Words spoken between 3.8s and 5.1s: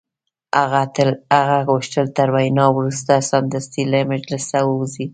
له مجلسه ووځي